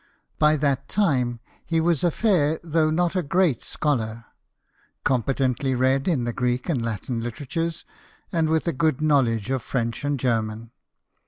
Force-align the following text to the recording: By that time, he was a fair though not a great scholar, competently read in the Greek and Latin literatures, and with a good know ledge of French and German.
By 0.39 0.55
that 0.55 0.89
time, 0.89 1.41
he 1.63 1.79
was 1.79 2.03
a 2.03 2.09
fair 2.09 2.59
though 2.63 2.89
not 2.89 3.15
a 3.15 3.21
great 3.21 3.63
scholar, 3.63 4.25
competently 5.03 5.75
read 5.75 6.07
in 6.07 6.23
the 6.23 6.33
Greek 6.33 6.67
and 6.69 6.81
Latin 6.83 7.21
literatures, 7.21 7.85
and 8.31 8.49
with 8.49 8.67
a 8.67 8.73
good 8.73 8.99
know 8.99 9.21
ledge 9.21 9.51
of 9.51 9.61
French 9.61 10.03
and 10.03 10.19
German. 10.19 10.71